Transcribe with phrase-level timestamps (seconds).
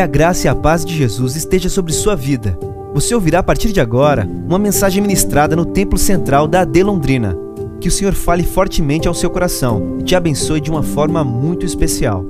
[0.00, 2.58] Que a graça e a paz de Jesus esteja sobre sua vida.
[2.94, 7.36] Você ouvirá a partir de agora uma mensagem ministrada no Templo Central da AD Londrina.
[7.82, 11.66] Que o Senhor fale fortemente ao seu coração e te abençoe de uma forma muito
[11.66, 12.24] especial.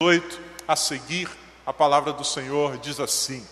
[0.00, 1.28] 8 a seguir,
[1.66, 3.42] a palavra do Senhor diz assim: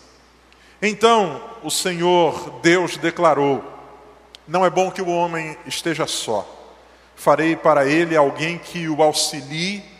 [0.81, 3.61] Então o Senhor Deus declarou:
[4.47, 6.47] Não é bom que o homem esteja só.
[7.17, 9.90] Farei para ele alguém que o auxilie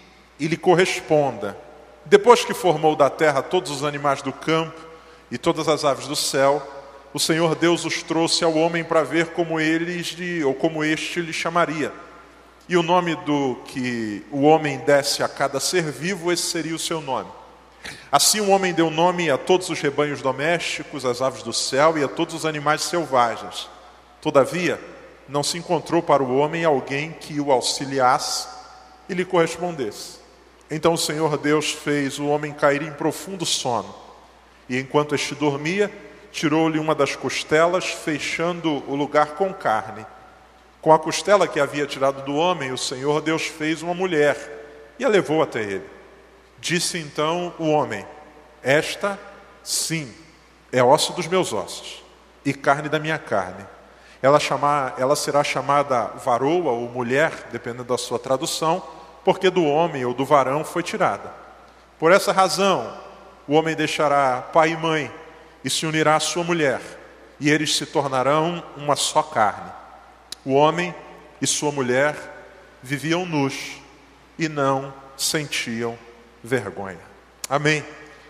[0.42, 1.56] e lhe corresponda.
[2.04, 4.82] Depois que formou da terra todos os animais do campo
[5.30, 6.68] e todas as aves do céu,
[7.14, 11.32] o Senhor Deus os trouxe ao homem para ver como eles ou como este lhe
[11.32, 11.94] chamaria.
[12.68, 16.80] E o nome do que o homem desse a cada ser vivo, esse seria o
[16.80, 17.30] seu nome.
[18.12, 22.04] Assim o homem deu nome a todos os rebanhos domésticos, às aves do céu e
[22.04, 23.70] a todos os animais selvagens.
[24.20, 24.82] Todavia,
[25.30, 28.48] não se encontrou para o homem alguém que o auxiliasse
[29.08, 30.21] e lhe correspondesse.
[30.72, 33.94] Então o Senhor Deus fez o homem cair em profundo sono.
[34.70, 35.92] E enquanto este dormia,
[36.32, 40.06] tirou-lhe uma das costelas, fechando o lugar com carne.
[40.82, 45.04] Com a costela que havia tirado do homem, o Senhor Deus fez uma mulher e
[45.04, 45.86] a levou até ele.
[46.58, 48.06] Disse então o homem:
[48.64, 49.20] Esta,
[49.62, 50.10] sim,
[50.72, 52.02] é osso dos meus ossos
[52.46, 53.66] e carne da minha carne.
[54.22, 58.82] Ela, chamar, ela será chamada varoa ou mulher, dependendo da sua tradução,
[59.24, 61.32] porque do homem ou do varão foi tirada.
[62.00, 62.98] Por essa razão,
[63.48, 65.12] o homem deixará pai e mãe
[65.64, 66.82] e se unirá à sua mulher,
[67.40, 69.72] e eles se tornarão uma só carne.
[70.44, 70.94] O homem
[71.42, 72.16] e sua mulher
[72.82, 73.82] viviam nus
[74.38, 75.98] e não sentiam
[76.44, 77.00] vergonha.
[77.48, 77.86] Amém.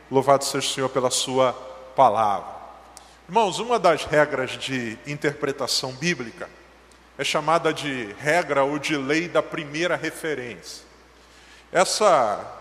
[0.09, 1.53] Louvado seja o Senhor pela sua
[1.95, 2.51] palavra.
[3.29, 6.49] Irmãos, uma das regras de interpretação bíblica
[7.21, 10.83] é chamada de regra ou de lei da primeira referência.
[11.71, 12.57] Essa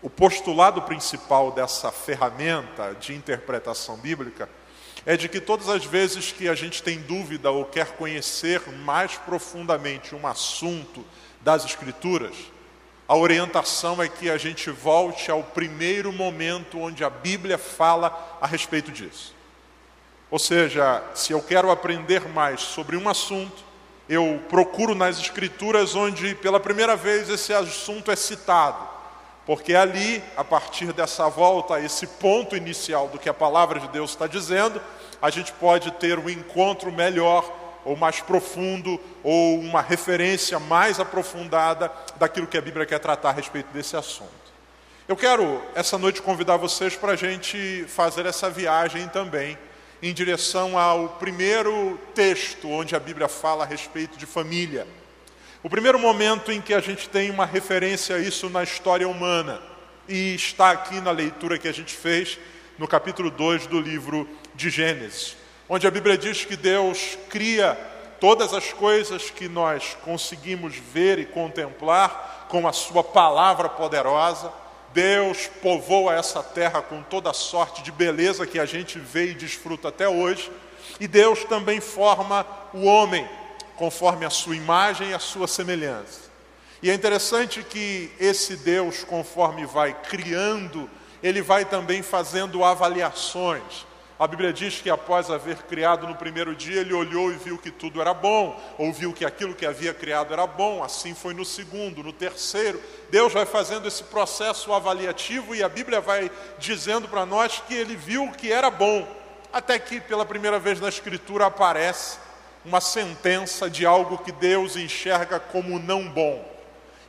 [0.00, 4.48] o postulado principal dessa ferramenta de interpretação bíblica
[5.04, 9.18] é de que todas as vezes que a gente tem dúvida ou quer conhecer mais
[9.18, 11.04] profundamente um assunto
[11.42, 12.34] das escrituras,
[13.06, 18.46] a orientação é que a gente volte ao primeiro momento onde a Bíblia fala a
[18.46, 19.36] respeito disso.
[20.30, 23.65] Ou seja, se eu quero aprender mais sobre um assunto,
[24.08, 28.78] eu procuro nas Escrituras onde pela primeira vez esse assunto é citado,
[29.44, 34.10] porque ali, a partir dessa volta esse ponto inicial do que a palavra de Deus
[34.10, 34.80] está dizendo,
[35.20, 37.50] a gente pode ter um encontro melhor
[37.84, 43.32] ou mais profundo ou uma referência mais aprofundada daquilo que a Bíblia quer tratar a
[43.32, 44.46] respeito desse assunto.
[45.08, 49.56] Eu quero essa noite convidar vocês para a gente fazer essa viagem também
[50.08, 54.86] em direção ao primeiro texto onde a Bíblia fala a respeito de família.
[55.62, 59.60] O primeiro momento em que a gente tem uma referência a isso na história humana,
[60.08, 62.38] e está aqui na leitura que a gente fez
[62.78, 65.36] no capítulo 2 do livro de Gênesis,
[65.68, 67.76] onde a Bíblia diz que Deus cria
[68.20, 74.52] todas as coisas que nós conseguimos ver e contemplar com a Sua palavra poderosa
[74.96, 79.88] Deus povoa essa terra com toda sorte de beleza que a gente vê e desfruta
[79.88, 80.50] até hoje.
[80.98, 83.28] E Deus também forma o homem
[83.76, 86.30] conforme a sua imagem e a sua semelhança.
[86.82, 90.88] E é interessante que esse Deus, conforme vai criando,
[91.22, 93.84] ele vai também fazendo avaliações
[94.18, 97.70] a Bíblia diz que após haver criado no primeiro dia, ele olhou e viu que
[97.70, 101.44] tudo era bom, ou viu que aquilo que havia criado era bom, assim foi no
[101.44, 102.80] segundo, no terceiro.
[103.10, 107.94] Deus vai fazendo esse processo avaliativo e a Bíblia vai dizendo para nós que ele
[107.94, 109.06] viu que era bom,
[109.52, 112.18] até que pela primeira vez na Escritura aparece
[112.64, 116.42] uma sentença de algo que Deus enxerga como não bom.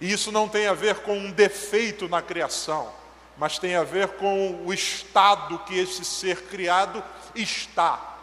[0.02, 2.98] E isso não tem a ver com um defeito na criação
[3.38, 7.04] mas tem a ver com o estado que esse ser criado
[7.36, 8.16] está.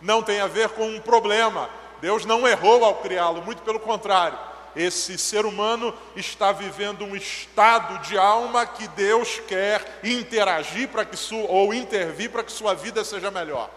[0.00, 1.70] Não tem a ver com um problema.
[2.00, 4.38] Deus não errou ao criá-lo, muito pelo contrário.
[4.76, 11.16] Esse ser humano está vivendo um estado de alma que Deus quer interagir para que
[11.16, 13.70] sua, ou intervir para que sua vida seja melhor.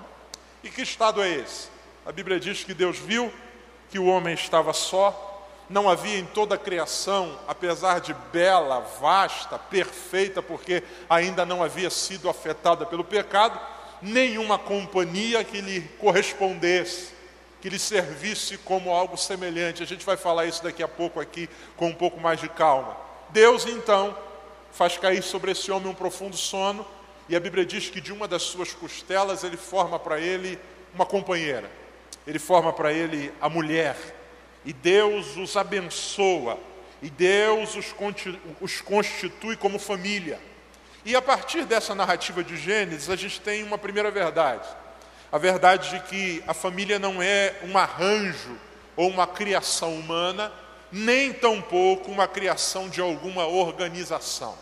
[0.61, 1.69] E que estado é esse?
[2.05, 3.33] A Bíblia diz que Deus viu
[3.89, 5.30] que o homem estava só,
[5.71, 11.89] não havia em toda a criação, apesar de bela, vasta, perfeita, porque ainda não havia
[11.89, 13.59] sido afetada pelo pecado,
[14.01, 17.13] nenhuma companhia que lhe correspondesse,
[17.61, 19.81] que lhe servisse como algo semelhante.
[19.81, 22.97] A gente vai falar isso daqui a pouco aqui com um pouco mais de calma.
[23.29, 24.15] Deus então
[24.73, 26.85] faz cair sobre esse homem um profundo sono,
[27.29, 30.59] e a Bíblia diz que de uma das suas costelas ele forma para ele
[30.93, 31.71] uma companheira.
[32.27, 33.95] Ele forma para ele a mulher
[34.63, 36.59] e Deus os abençoa
[37.01, 37.75] e Deus
[38.61, 40.39] os, constitui como família.
[41.03, 44.67] E a partir dessa narrativa de Gênesis, a gente tem uma primeira verdade.
[45.31, 48.55] A verdade de que a família não é um arranjo
[48.95, 50.51] ou uma criação humana,
[50.91, 54.55] nem tampouco uma criação de alguma organização.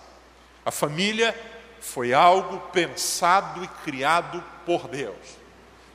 [0.65, 1.35] A família
[1.81, 5.38] foi algo pensado e criado por Deus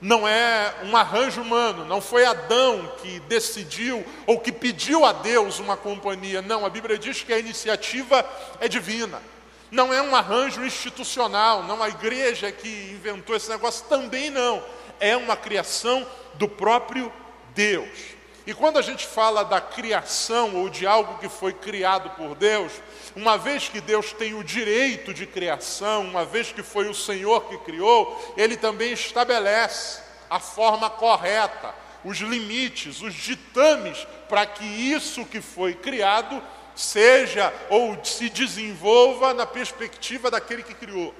[0.04, 5.58] não é um arranjo humano, não foi Adão que decidiu ou que pediu a Deus
[5.58, 6.42] uma companhia.
[6.42, 8.22] Não, a Bíblia diz que a iniciativa
[8.60, 9.22] é divina.
[9.70, 14.62] Não é um arranjo institucional, não a igreja que inventou esse negócio, também não.
[15.00, 17.10] É uma criação do próprio
[17.54, 18.14] Deus.
[18.46, 22.72] E quando a gente fala da criação ou de algo que foi criado por Deus,
[23.16, 27.44] uma vez que Deus tem o direito de criação, uma vez que foi o Senhor
[27.44, 31.74] que criou, Ele também estabelece a forma correta,
[32.04, 36.42] os limites, os ditames para que isso que foi criado
[36.74, 41.14] seja ou se desenvolva na perspectiva daquele que criou.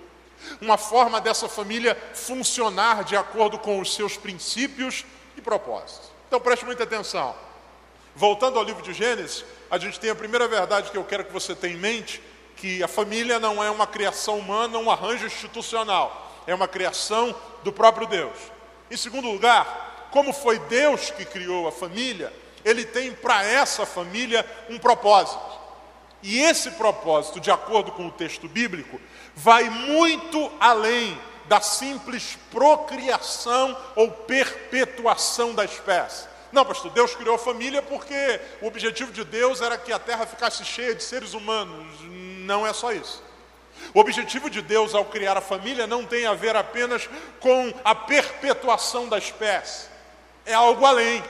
[0.61, 5.05] Uma forma dessa família funcionar de acordo com os seus princípios
[5.37, 6.11] e propósitos.
[6.26, 7.35] Então preste muita atenção.
[8.17, 11.32] Voltando ao livro de Gênesis, a gente tem a primeira verdade que eu quero que
[11.32, 12.20] você tenha em mente,
[12.56, 17.72] que a família não é uma criação humana, um arranjo institucional, é uma criação do
[17.72, 18.37] próprio Deus.
[18.90, 22.32] Em segundo lugar, como foi Deus que criou a família,
[22.64, 25.40] ele tem para essa família um propósito.
[26.22, 28.99] E esse propósito, de acordo com o texto bíblico,
[29.34, 36.26] vai muito além da simples procriação ou perpetuação da espécie.
[36.54, 40.24] Não, pastor, Deus criou a família porque o objetivo de Deus era que a terra
[40.24, 41.84] ficasse cheia de seres humanos.
[42.46, 43.20] Não é só isso.
[43.92, 47.10] O objetivo de Deus ao criar a família não tem a ver apenas
[47.40, 49.88] com a perpetuação da espécie,
[50.46, 51.24] é algo além.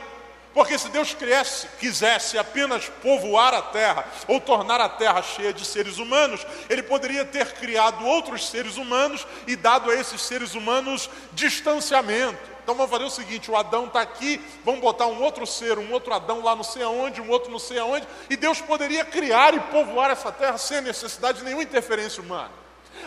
[0.53, 5.65] Porque se Deus criasse, quisesse apenas povoar a terra ou tornar a terra cheia de
[5.65, 11.09] seres humanos, Ele poderia ter criado outros seres humanos e dado a esses seres humanos
[11.33, 12.54] distanciamento.
[12.65, 15.93] Então vamos fazer o seguinte: o Adão está aqui, vamos botar um outro ser, um
[15.93, 19.55] outro Adão lá não sei aonde, um outro não sei aonde, e Deus poderia criar
[19.55, 22.51] e povoar essa terra sem necessidade de nenhuma interferência humana.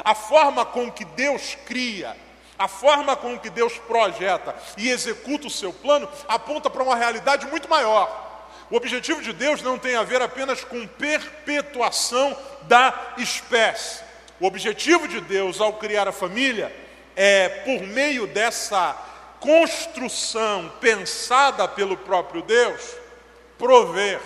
[0.04, 2.16] A forma com que Deus cria
[2.58, 7.46] a forma com que Deus projeta e executa o seu plano aponta para uma realidade
[7.46, 8.26] muito maior.
[8.72, 14.02] O objetivo de Deus não tem a ver apenas com perpetuação da espécie.
[14.40, 16.76] O objetivo de Deus ao criar a família
[17.16, 18.96] é, por meio dessa
[19.40, 22.96] construção pensada pelo próprio Deus,
[23.58, 24.22] prover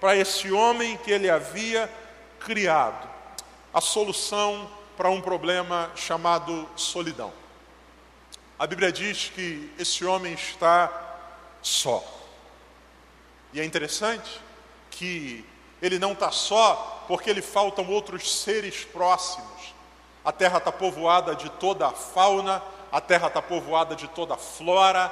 [0.00, 1.90] para esse homem que ele havia
[2.40, 3.08] criado
[3.72, 7.32] a solução para um problema chamado solidão.
[8.58, 10.90] A Bíblia diz que esse homem está
[11.62, 12.04] só.
[13.52, 14.40] E é interessante
[14.90, 15.44] que
[15.80, 19.74] ele não está só porque lhe faltam outros seres próximos.
[20.24, 24.38] A terra está povoada de toda a fauna, a terra está povoada de toda a
[24.38, 25.10] flora,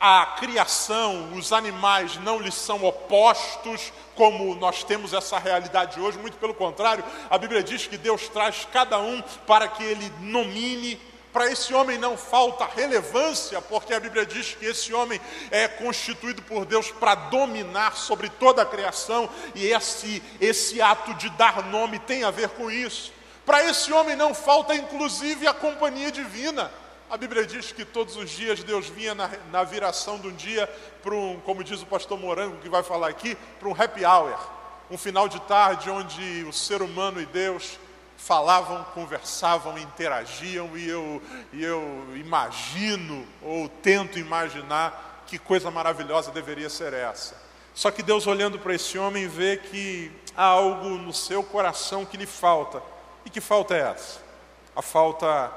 [0.00, 6.38] a criação, os animais não lhe são opostos, como nós temos essa realidade hoje, muito
[6.38, 11.00] pelo contrário, a Bíblia diz que Deus traz cada um para que ele nomine,
[11.32, 15.20] para esse homem não falta relevância, porque a Bíblia diz que esse homem
[15.50, 21.28] é constituído por Deus para dominar sobre toda a criação, e esse, esse ato de
[21.30, 23.12] dar nome tem a ver com isso.
[23.44, 26.70] Para esse homem não falta, inclusive, a companhia divina.
[27.10, 30.66] A Bíblia diz que todos os dias Deus vinha na, na viração de um dia
[31.02, 34.38] para um, como diz o pastor Morango, que vai falar aqui, para um happy hour.
[34.90, 37.78] Um final de tarde onde o ser humano e Deus
[38.18, 46.68] falavam, conversavam, interagiam e eu, e eu imagino ou tento imaginar que coisa maravilhosa deveria
[46.68, 47.36] ser essa.
[47.74, 52.18] Só que Deus, olhando para esse homem, vê que há algo no seu coração que
[52.18, 52.82] lhe falta.
[53.24, 54.20] E que falta é essa?
[54.76, 55.50] A falta,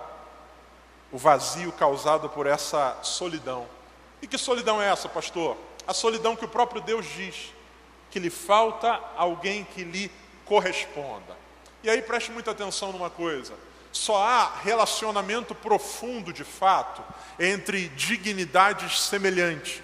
[1.12, 3.68] o vazio causado por essa solidão.
[4.22, 5.58] E que solidão é essa, pastor?
[5.88, 7.54] A solidão que o próprio Deus diz,
[8.10, 10.12] que lhe falta alguém que lhe
[10.46, 11.36] corresponda.
[11.84, 13.54] E aí preste muita atenção numa coisa:
[13.92, 17.04] só há relacionamento profundo de fato
[17.40, 19.82] entre dignidades semelhantes.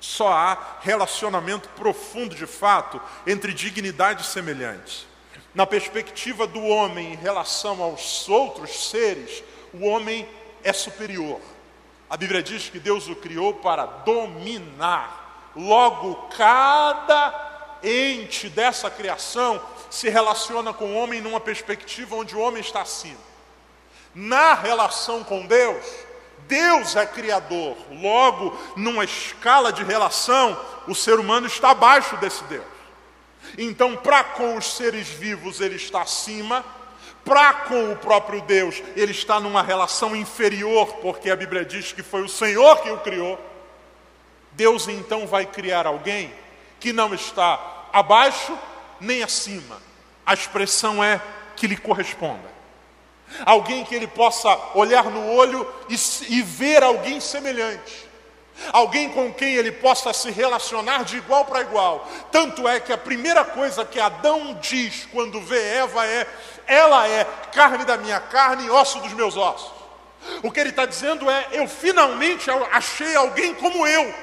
[0.00, 5.06] Só há relacionamento profundo de fato entre dignidades semelhantes.
[5.54, 10.28] Na perspectiva do homem em relação aos outros seres, o homem
[10.62, 11.40] é superior.
[12.08, 15.50] A Bíblia diz que Deus o criou para dominar.
[15.56, 19.60] Logo, cada ente dessa criação
[19.90, 23.32] se relaciona com o homem numa perspectiva onde o homem está acima.
[24.14, 25.84] Na relação com Deus,
[26.46, 27.76] Deus é criador.
[27.90, 32.64] Logo, numa escala de relação, o ser humano está abaixo desse Deus.
[33.56, 36.64] Então, para com os seres vivos, ele está acima,
[37.24, 42.02] para com o próprio Deus, ele está numa relação inferior, porque a Bíblia diz que
[42.02, 43.38] foi o Senhor que o criou.
[44.52, 46.32] Deus então vai criar alguém
[46.80, 48.58] que não está abaixo
[49.00, 49.80] nem acima.
[50.26, 51.20] A expressão é
[51.56, 52.50] que lhe corresponda.
[53.46, 55.96] Alguém que ele possa olhar no olho e,
[56.28, 58.10] e ver alguém semelhante.
[58.72, 62.08] Alguém com quem ele possa se relacionar de igual para igual.
[62.30, 66.26] Tanto é que a primeira coisa que Adão diz quando vê Eva é:
[66.66, 69.72] ela é carne da minha carne e osso dos meus ossos.
[70.42, 74.14] O que ele está dizendo é: eu finalmente achei alguém como eu.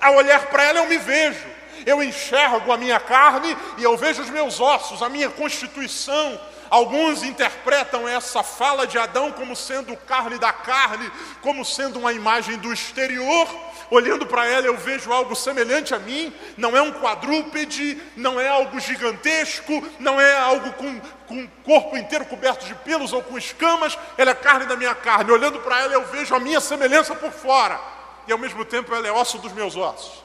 [0.00, 1.56] Ao olhar para ela, eu me vejo.
[1.84, 6.40] Eu enxergo a minha carne e eu vejo os meus ossos, a minha constituição,
[6.70, 12.58] Alguns interpretam essa fala de Adão como sendo carne da carne, como sendo uma imagem
[12.58, 13.48] do exterior.
[13.88, 16.34] Olhando para ela, eu vejo algo semelhante a mim.
[16.56, 21.96] Não é um quadrúpede, não é algo gigantesco, não é algo com, com o corpo
[21.96, 23.96] inteiro coberto de pelos ou com escamas.
[24.18, 25.30] Ela é carne da minha carne.
[25.30, 27.80] Olhando para ela, eu vejo a minha semelhança por fora,
[28.26, 30.24] e ao mesmo tempo ela é osso dos meus ossos.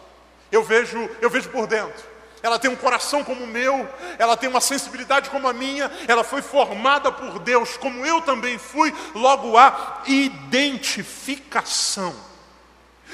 [0.51, 2.10] Eu vejo, eu vejo por dentro
[2.43, 6.23] ela tem um coração como o meu, ela tem uma sensibilidade como a minha, ela
[6.23, 12.15] foi formada por Deus, como eu também fui, logo há identificação.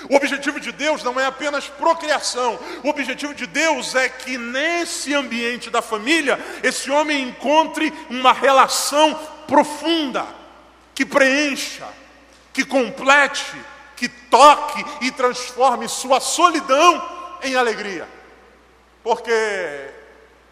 [0.10, 5.14] O objetivo de Deus não é apenas procriação, o objetivo de Deus é que nesse
[5.14, 9.14] ambiente da família, esse homem encontre uma relação
[9.48, 10.26] profunda,
[10.94, 11.88] que preencha,
[12.54, 13.56] que complete,
[13.96, 18.17] que toque e transforme sua solidão em alegria.
[19.08, 19.90] Porque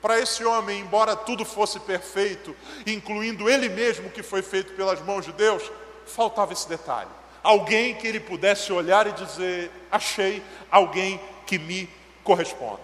[0.01, 2.55] para esse homem, embora tudo fosse perfeito,
[2.88, 5.62] incluindo ele mesmo que foi feito pelas mãos de Deus,
[6.05, 7.09] faltava esse detalhe.
[7.43, 11.89] Alguém que ele pudesse olhar e dizer: Achei alguém que me
[12.24, 12.79] corresponde.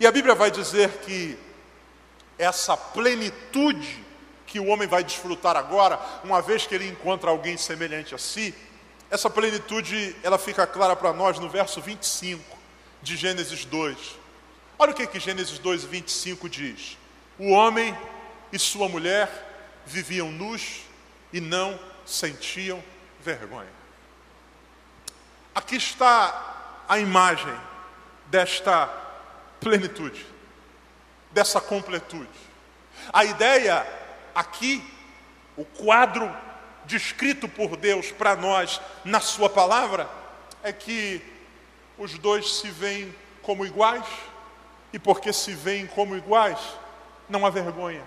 [0.00, 1.38] E a Bíblia vai dizer que
[2.38, 4.02] essa plenitude
[4.46, 8.54] que o homem vai desfrutar agora, uma vez que ele encontra alguém semelhante a si,
[9.10, 12.42] essa plenitude ela fica clara para nós no verso 25
[13.02, 14.21] de Gênesis 2.
[14.78, 16.96] Olha o que, que Gênesis 2, 25 diz:
[17.38, 17.96] O homem
[18.52, 19.28] e sua mulher
[19.86, 20.82] viviam nus
[21.32, 22.82] e não sentiam
[23.20, 23.70] vergonha.
[25.54, 27.54] Aqui está a imagem
[28.26, 28.86] desta
[29.60, 30.26] plenitude,
[31.30, 32.28] dessa completude.
[33.12, 33.86] A ideia
[34.34, 34.82] aqui,
[35.56, 36.34] o quadro
[36.84, 40.08] descrito por Deus para nós na Sua palavra,
[40.62, 41.22] é que
[41.98, 44.04] os dois se veem como iguais
[44.92, 46.58] e porque se veem como iguais,
[47.28, 48.02] não há vergonha.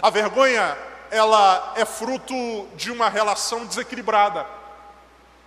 [0.00, 0.76] A vergonha,
[1.10, 2.34] ela é fruto
[2.74, 4.46] de uma relação desequilibrada.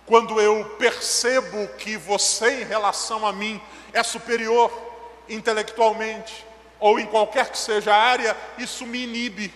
[0.06, 3.60] Quando eu percebo que você, em relação a mim,
[3.92, 4.70] é superior
[5.28, 6.44] intelectualmente,
[6.80, 9.54] ou em qualquer que seja a área, isso me inibe.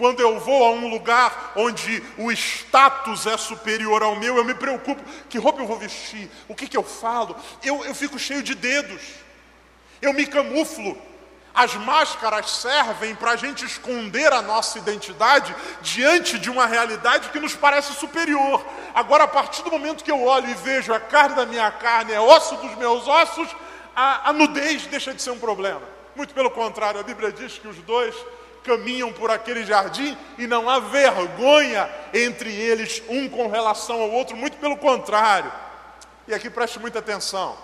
[0.00, 4.54] Quando eu vou a um lugar onde o status é superior ao meu, eu me
[4.54, 6.30] preocupo: que roupa eu vou vestir?
[6.48, 7.36] O que, que eu falo?
[7.62, 9.02] Eu, eu fico cheio de dedos,
[10.00, 10.96] eu me camuflo.
[11.52, 17.38] As máscaras servem para a gente esconder a nossa identidade diante de uma realidade que
[17.38, 18.64] nos parece superior.
[18.94, 22.12] Agora, a partir do momento que eu olho e vejo a carne da minha carne,
[22.12, 23.54] é osso dos meus ossos,
[23.94, 25.82] a, a nudez deixa de ser um problema.
[26.16, 28.14] Muito pelo contrário, a Bíblia diz que os dois
[28.64, 34.36] caminham por aquele jardim e não há vergonha entre eles, um com relação ao outro,
[34.36, 35.52] muito pelo contrário.
[36.26, 37.56] E aqui preste muita atenção: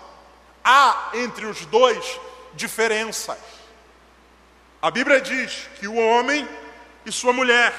[0.63, 2.19] há entre os dois
[2.53, 3.37] diferenças.
[4.81, 6.47] A Bíblia diz que o homem
[7.05, 7.73] e sua mulher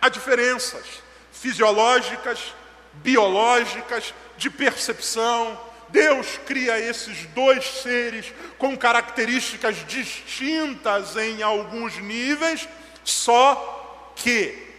[0.00, 0.84] há diferenças
[1.32, 2.54] fisiológicas,
[2.94, 5.58] biológicas, de percepção,
[5.90, 12.68] Deus cria esses dois seres com características distintas em alguns níveis,
[13.04, 14.70] só que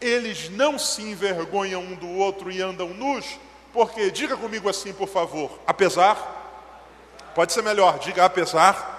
[0.00, 3.24] eles não se envergonham um do outro e andam nus,
[3.72, 8.92] porque, diga comigo assim, por favor, apesar, pode ser melhor, diga apesar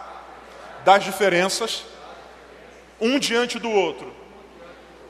[0.84, 1.86] das diferenças,
[3.00, 4.14] um diante do outro,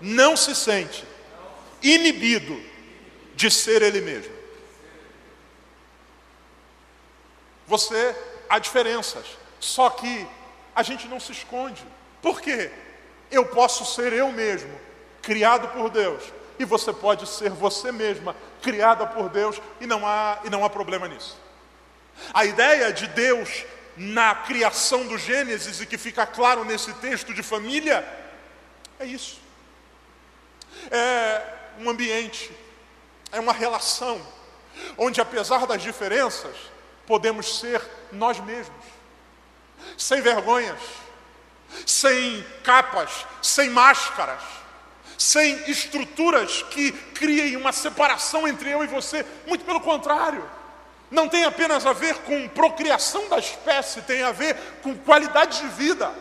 [0.02, 1.04] não se sente
[1.82, 2.60] inibido
[3.36, 4.35] de ser ele mesmo.
[7.68, 8.16] Você
[8.50, 9.26] há diferenças,
[9.60, 10.28] só que
[10.76, 11.84] a gente não se esconde.
[12.22, 12.72] Por quê?
[13.32, 14.80] Eu posso ser eu mesmo,
[15.22, 16.24] criado por Deus,
[16.60, 20.70] e você pode ser você mesma, criada por Deus, e não há, e não há
[20.70, 21.38] problema nisso.
[22.34, 23.66] A ideia de Deus
[23.98, 28.08] na criação do Gênesis, e que fica claro nesse texto de família,
[29.00, 29.40] é isso.
[30.92, 31.42] É
[31.80, 32.52] um ambiente,
[33.32, 34.22] é uma relação,
[34.98, 36.56] onde apesar das diferenças,
[37.08, 37.82] podemos ser
[38.12, 38.86] nós mesmos.
[39.98, 40.80] sem vergonhas,
[41.86, 44.42] sem capas, sem máscaras,
[45.18, 49.26] sem estruturas que criem uma separação entre eu e você.
[49.46, 50.50] Muito pelo contrário.
[51.12, 55.68] Não tem apenas a ver com procriação da espécie, tem a ver com qualidade de
[55.68, 56.12] vida,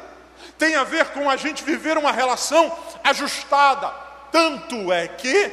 [0.59, 3.89] tem a ver com a gente viver uma relação ajustada.
[4.31, 5.53] Tanto é que,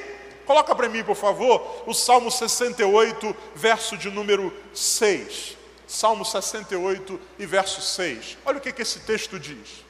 [0.52, 5.58] coloca para mim, por favor, o Salmo 68, verso de número 6.
[5.88, 8.38] Salmo 68 e verso 6.
[8.46, 9.86] Olha o que, que esse texto diz.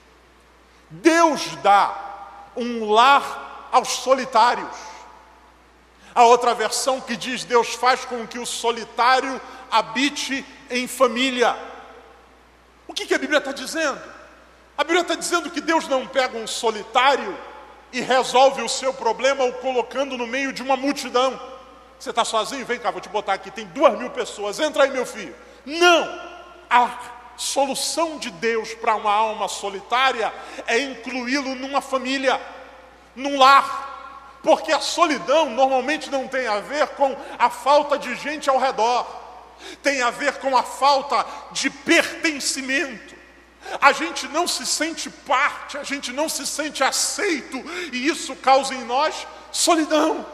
[0.88, 4.78] Deus dá um lar aos solitários.
[6.14, 9.42] A outra versão que diz: Deus faz com que o solitário
[9.72, 11.58] habite em família.
[12.88, 14.00] O que, que a Bíblia está dizendo?
[14.78, 17.36] A Bíblia está dizendo que Deus não pega um solitário
[17.92, 21.40] e resolve o seu problema o colocando no meio de uma multidão.
[22.00, 22.66] Você está sozinho?
[22.66, 23.52] Vem cá, vou te botar aqui.
[23.52, 24.60] Tem duas mil pessoas.
[24.60, 25.36] Entra aí, meu filho.
[25.66, 26.32] Não!
[26.70, 26.98] A
[27.38, 30.34] solução de Deus para uma alma solitária
[30.66, 32.40] é incluí-lo numa família,
[33.16, 34.40] num lar.
[34.42, 39.06] Porque a solidão normalmente não tem a ver com a falta de gente ao redor,
[39.84, 43.21] tem a ver com a falta de pertencimento.
[43.80, 47.58] A gente não se sente parte, a gente não se sente aceito,
[47.92, 50.26] e isso causa em nós solidão.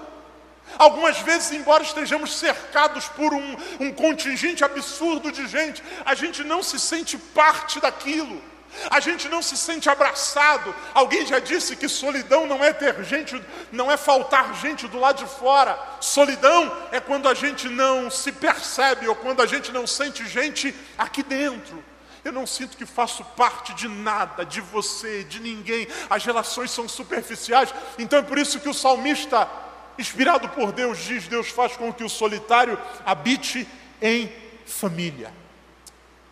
[0.77, 6.61] Algumas vezes, embora estejamos cercados por um, um contingente absurdo de gente, a gente não
[6.61, 8.41] se sente parte daquilo.
[8.89, 10.75] A gente não se sente abraçado.
[10.93, 13.41] Alguém já disse que solidão não é ter gente,
[13.71, 15.79] não é faltar gente do lado de fora.
[15.99, 20.75] Solidão é quando a gente não se percebe ou quando a gente não sente gente
[20.97, 21.83] aqui dentro.
[22.27, 25.87] Eu não sinto que faço parte de nada, de você, de ninguém.
[26.09, 27.73] As relações são superficiais.
[27.97, 29.49] Então é por isso que o salmista
[29.97, 33.65] inspirado por Deus, diz: Deus faz com que o solitário habite
[34.01, 34.29] em
[34.65, 35.33] família.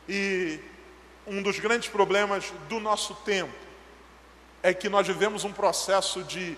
[0.10, 0.60] E
[1.26, 3.56] um dos grandes problemas do nosso tempo
[4.62, 6.58] é que nós vivemos um processo de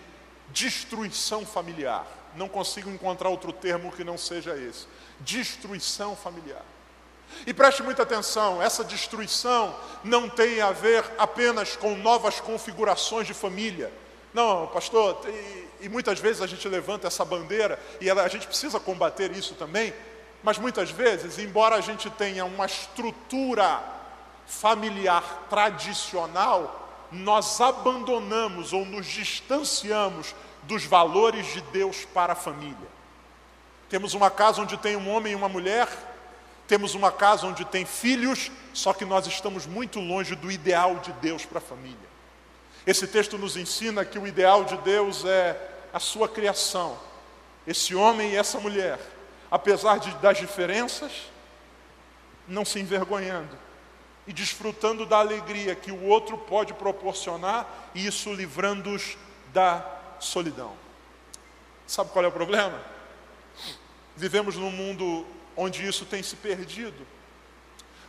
[0.49, 2.07] destruição familiar.
[2.35, 4.87] Não consigo encontrar outro termo que não seja esse:
[5.19, 6.65] destruição familiar.
[7.45, 13.33] E preste muita atenção, essa destruição não tem a ver apenas com novas configurações de
[13.33, 13.91] família.
[14.33, 15.21] Não, pastor,
[15.79, 19.55] e muitas vezes a gente levanta essa bandeira e ela, a gente precisa combater isso
[19.55, 19.93] também,
[20.43, 23.81] mas muitas vezes, embora a gente tenha uma estrutura
[24.45, 32.97] familiar tradicional, nós abandonamos ou nos distanciamos dos valores de Deus para a família.
[33.89, 35.87] Temos uma casa onde tem um homem e uma mulher,
[36.67, 41.13] temos uma casa onde tem filhos, só que nós estamos muito longe do ideal de
[41.13, 41.97] Deus para a família.
[42.85, 45.59] Esse texto nos ensina que o ideal de Deus é
[45.93, 46.97] a sua criação.
[47.65, 48.99] Esse homem e essa mulher,
[49.49, 51.11] apesar de, das diferenças,
[52.47, 53.57] não se envergonhando
[54.25, 59.17] e desfrutando da alegria que o outro pode proporcionar, e isso livrando-os
[59.53, 59.85] da
[60.19, 60.73] solidão.
[61.85, 62.81] Sabe qual é o problema?
[64.15, 65.25] Vivemos num mundo
[65.57, 67.05] onde isso tem se perdido,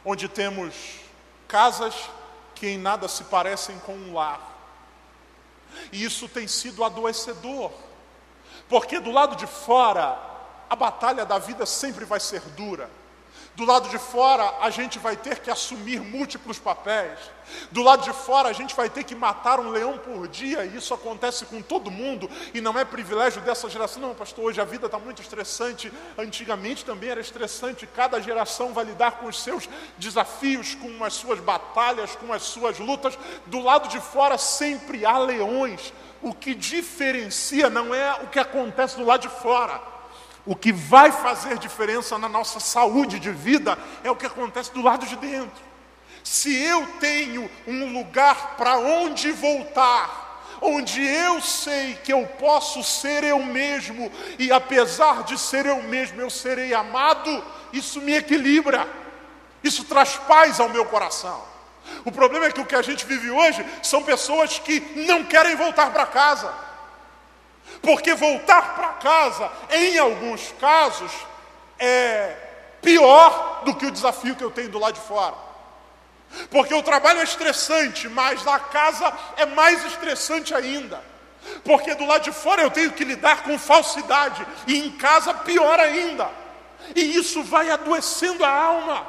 [0.05, 1.01] onde temos
[1.49, 1.95] casas
[2.55, 4.59] que em nada se parecem com um lar
[5.93, 7.71] e isso tem sido adoecedor,
[8.69, 10.19] porque do lado de fora,
[10.69, 12.91] a batalha da vida sempre vai ser dura.
[13.59, 17.19] Do lado de fora, a gente vai ter que assumir múltiplos papéis.
[17.73, 20.77] Do lado de fora, a gente vai ter que matar um leão por dia, e
[20.77, 24.01] isso acontece com todo mundo, e não é privilégio dessa geração.
[24.01, 25.93] Não, pastor, hoje a vida está muito estressante.
[26.17, 27.85] Antigamente também era estressante.
[27.85, 32.79] Cada geração vai lidar com os seus desafios, com as suas batalhas, com as suas
[32.79, 33.19] lutas.
[33.47, 35.93] Do lado de fora, sempre há leões.
[36.23, 39.98] O que diferencia não é o que acontece do lado de fora
[40.49, 44.81] o que vai fazer diferença na nossa saúde de vida é o que acontece do
[44.81, 45.63] lado de dentro.
[46.25, 53.25] Se eu tenho um lugar para onde voltar, onde eu sei que eu posso ser
[53.25, 58.89] eu mesmo, e apesar de ser eu mesmo, eu serei amado, isso me equilibra,
[59.63, 61.45] isso traz paz ao meu coração.
[62.07, 65.57] O problema é que o que a gente vive hoje são pessoas que não querem
[65.57, 66.68] voltar para casa
[67.83, 71.13] porque voltar para casa, em alguns casos,
[71.79, 72.37] é
[72.83, 75.35] pior do que o desafio que eu tenho do lado de fora.
[76.51, 81.03] Porque o trabalho é estressante, mas na casa é mais estressante ainda.
[81.65, 85.79] Porque do lado de fora eu tenho que lidar com falsidade, e em casa pior
[85.81, 86.31] ainda.
[86.95, 89.07] E isso vai adoecendo a alma.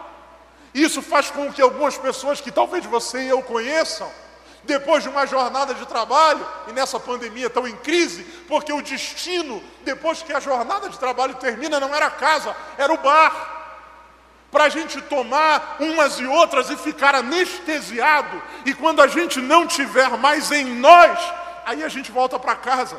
[0.74, 4.10] Isso faz com que algumas pessoas que talvez você e eu conheçam,
[4.64, 9.64] depois de uma jornada de trabalho, e nessa pandemia tão em crise, porque o destino,
[9.84, 13.58] depois que a jornada de trabalho termina, não era a casa, era o bar.
[14.52, 19.68] para a gente tomar umas e outras e ficar anestesiado, e quando a gente não
[19.68, 21.20] tiver mais em nós,
[21.66, 22.98] aí a gente volta para casa,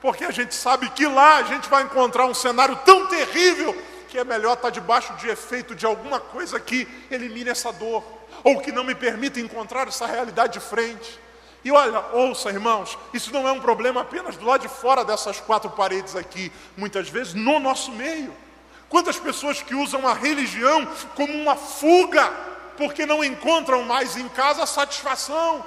[0.00, 3.76] porque a gente sabe que lá a gente vai encontrar um cenário tão terrível
[4.08, 8.04] que é melhor estar debaixo de efeito de alguma coisa que elimine essa dor,
[8.44, 11.20] ou que não me permita encontrar essa realidade de frente.
[11.64, 15.40] E olha, ouça, irmãos, isso não é um problema apenas do lado de fora dessas
[15.40, 18.34] quatro paredes aqui, muitas vezes no nosso meio.
[18.88, 22.30] Quantas pessoas que usam a religião como uma fuga,
[22.76, 25.64] porque não encontram mais em casa satisfação.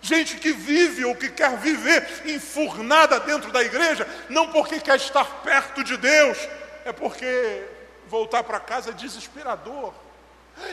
[0.00, 5.24] Gente que vive ou que quer viver enfurnada dentro da igreja, não porque quer estar
[5.42, 6.38] perto de Deus,
[6.84, 7.64] é porque
[8.08, 9.92] voltar para casa é desesperador.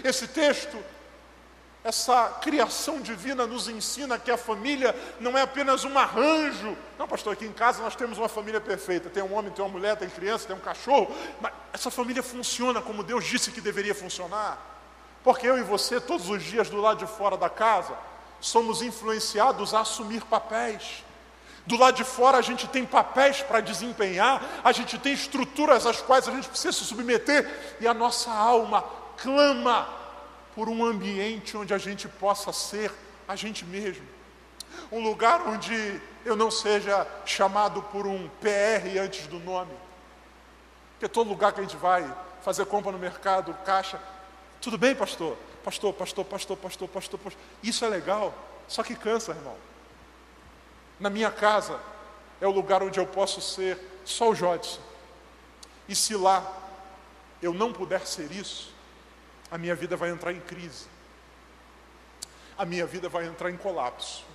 [0.03, 0.77] Esse texto
[1.84, 6.78] essa criação divina nos ensina que a família não é apenas um arranjo.
[6.98, 9.10] Não, pastor, aqui em casa nós temos uma família perfeita.
[9.10, 11.13] Tem um homem, tem uma mulher, tem criança, tem um cachorro.
[11.41, 14.58] Mas essa família funciona como Deus disse que deveria funcionar.
[15.26, 17.93] Porque eu e você, todos os dias do lado de fora da casa,
[18.39, 21.04] somos influenciados a assumir papéis.
[21.65, 26.02] Do lado de fora a gente tem papéis para desempenhar, a gente tem estruturas às
[26.02, 28.84] quais a gente precisa se submeter, e a nossa alma
[29.17, 30.02] clama
[30.55, 32.91] por um ambiente onde a gente possa ser
[33.27, 34.05] a gente mesmo.
[34.91, 39.73] Um lugar onde eu não seja chamado por um PR antes do nome.
[40.93, 42.05] Porque todo lugar que a gente vai
[42.43, 43.99] fazer compra no mercado, caixa,
[44.61, 45.37] tudo bem, pastor?
[45.63, 47.41] Pastor, pastor, pastor, pastor, pastor, pastor.
[47.61, 48.33] Isso é legal,
[48.67, 49.55] só que cansa, irmão.
[50.99, 51.79] Na minha casa
[52.39, 54.81] é o lugar onde eu posso ser só o Jodson.
[55.87, 56.45] E se lá
[57.41, 58.72] eu não puder ser isso,
[59.53, 60.87] a minha vida vai entrar em crise.
[62.57, 64.25] A minha vida vai entrar em colapso.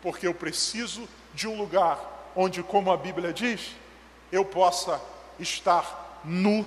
[0.00, 3.76] Porque eu preciso de um lugar onde, como a Bíblia diz,
[4.32, 4.98] eu possa
[5.38, 6.66] estar nu,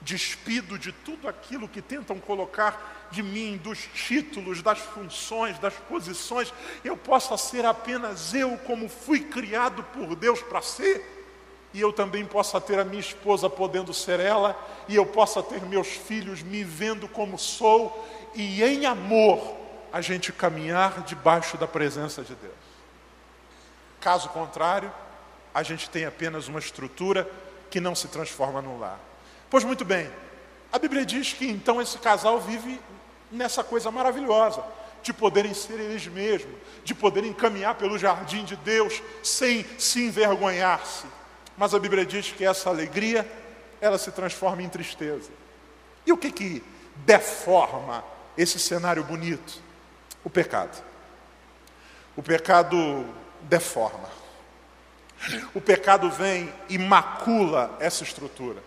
[0.00, 6.52] despido de tudo aquilo que tentam colocar de mim, dos títulos, das funções, das posições,
[6.82, 11.21] eu possa ser apenas eu, como fui criado por Deus para ser
[11.74, 14.56] e eu também possa ter a minha esposa podendo ser ela,
[14.88, 19.56] e eu possa ter meus filhos me vendo como sou, e em amor
[19.92, 22.52] a gente caminhar debaixo da presença de Deus.
[24.00, 24.92] Caso contrário,
[25.54, 27.30] a gente tem apenas uma estrutura
[27.70, 28.98] que não se transforma no lar.
[29.48, 30.10] Pois muito bem,
[30.72, 32.80] a Bíblia diz que então esse casal vive
[33.30, 34.62] nessa coisa maravilhosa
[35.02, 36.54] de poderem ser eles mesmos,
[36.84, 41.06] de poderem caminhar pelo jardim de Deus sem se envergonhar-se
[41.56, 43.30] mas a Bíblia diz que essa alegria,
[43.80, 45.30] ela se transforma em tristeza.
[46.06, 46.64] E o que que
[46.96, 48.04] deforma
[48.36, 49.60] esse cenário bonito?
[50.24, 50.82] O pecado.
[52.16, 53.04] O pecado
[53.42, 54.08] deforma.
[55.54, 58.62] O pecado vem e macula essa estrutura.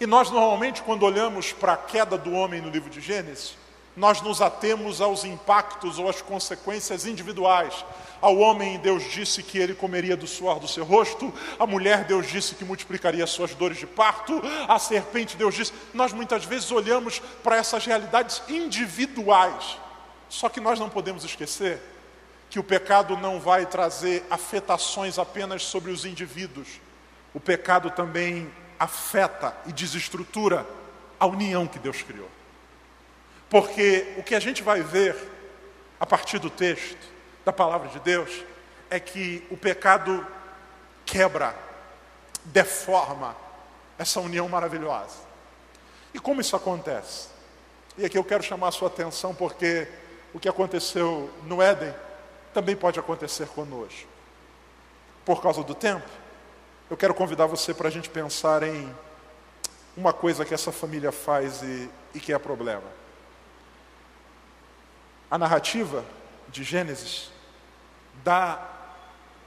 [0.00, 3.56] E nós normalmente, quando olhamos para a queda do homem no livro de Gênesis,
[3.96, 7.84] nós nos atemos aos impactos ou às consequências individuais.
[8.22, 12.28] Ao homem, Deus disse que ele comeria do suor do seu rosto, a mulher, Deus
[12.28, 15.72] disse que multiplicaria suas dores de parto, a serpente, Deus disse.
[15.92, 19.76] Nós muitas vezes olhamos para essas realidades individuais,
[20.28, 21.80] só que nós não podemos esquecer
[22.48, 26.68] que o pecado não vai trazer afetações apenas sobre os indivíduos,
[27.34, 30.64] o pecado também afeta e desestrutura
[31.18, 32.30] a união que Deus criou.
[33.50, 35.16] Porque o que a gente vai ver
[35.98, 37.11] a partir do texto,
[37.44, 38.44] da palavra de Deus,
[38.90, 40.26] é que o pecado
[41.04, 41.54] quebra,
[42.44, 43.36] deforma
[43.98, 45.16] essa união maravilhosa.
[46.14, 47.28] E como isso acontece?
[47.96, 49.88] E aqui eu quero chamar a sua atenção porque
[50.32, 51.94] o que aconteceu no Éden
[52.52, 54.08] também pode acontecer conosco.
[55.24, 56.08] Por causa do tempo,
[56.90, 58.94] eu quero convidar você para a gente pensar em
[59.96, 62.84] uma coisa que essa família faz e, e que é problema.
[65.30, 66.04] A narrativa
[66.48, 67.31] de Gênesis
[68.24, 68.68] dá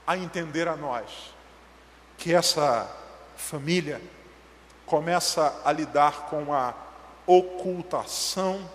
[0.06, 1.34] a entender a nós
[2.18, 2.90] que essa
[3.36, 4.02] família
[4.86, 6.74] começa a lidar com a
[7.26, 8.70] ocultação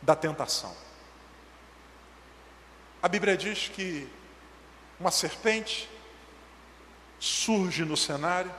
[0.00, 0.74] da tentação.
[3.02, 4.08] A Bíblia diz que
[4.98, 5.88] uma serpente
[7.18, 8.52] surge no cenário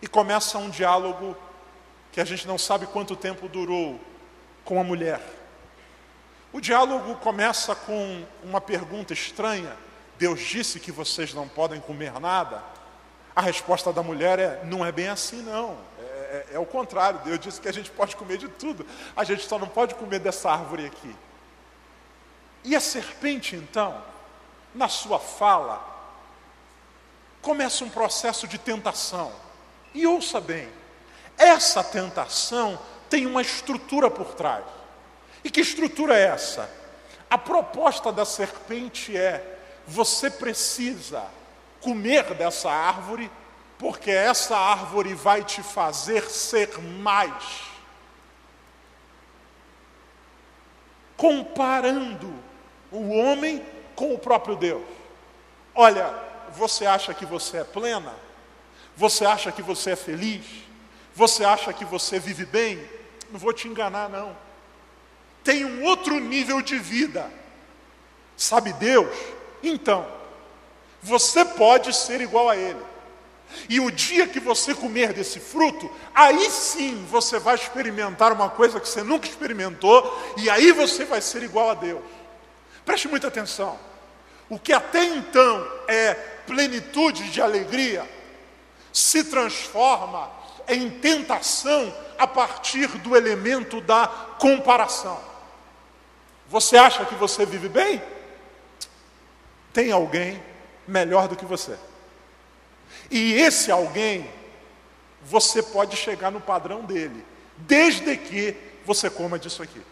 [0.00, 1.36] e começa um diálogo
[2.10, 4.00] que a gente não sabe quanto tempo durou
[4.64, 5.20] com a mulher.
[6.54, 9.76] O diálogo começa com uma pergunta estranha:
[10.16, 12.62] Deus disse que vocês não podem comer nada?
[13.34, 15.76] A resposta da mulher é: não é bem assim, não.
[15.98, 17.18] É, é, é o contrário.
[17.24, 18.86] Deus disse que a gente pode comer de tudo,
[19.16, 21.16] a gente só não pode comer dessa árvore aqui.
[22.62, 24.00] E a serpente, então,
[24.72, 25.84] na sua fala,
[27.42, 29.32] começa um processo de tentação.
[29.92, 30.68] E ouça bem,
[31.36, 32.78] Essa tentação
[33.10, 34.83] tem uma estrutura por trás.
[35.44, 36.68] E que estrutura é essa?
[37.28, 41.22] A proposta da serpente é: você precisa
[41.80, 43.30] comer dessa árvore,
[43.78, 47.62] porque essa árvore vai te fazer ser mais.
[51.16, 52.32] Comparando
[52.90, 54.84] o homem com o próprio Deus.
[55.74, 56.14] Olha,
[56.52, 58.14] você acha que você é plena?
[58.96, 60.44] Você acha que você é feliz?
[61.14, 62.82] Você acha que você vive bem?
[63.30, 64.43] Não vou te enganar, não.
[65.44, 67.30] Tem um outro nível de vida.
[68.36, 69.14] Sabe Deus?
[69.62, 70.06] Então,
[71.02, 72.80] você pode ser igual a Ele.
[73.68, 78.80] E o dia que você comer desse fruto, aí sim você vai experimentar uma coisa
[78.80, 82.02] que você nunca experimentou, e aí você vai ser igual a Deus.
[82.84, 83.78] Preste muita atenção.
[84.48, 86.14] O que até então é
[86.46, 88.08] plenitude de alegria,
[88.92, 90.30] se transforma
[90.68, 94.06] em tentação a partir do elemento da
[94.38, 95.33] comparação.
[96.48, 98.02] Você acha que você vive bem?
[99.72, 100.42] Tem alguém
[100.86, 101.76] melhor do que você.
[103.10, 104.30] E esse alguém,
[105.22, 107.24] você pode chegar no padrão dele,
[107.56, 109.82] desde que você coma disso aqui.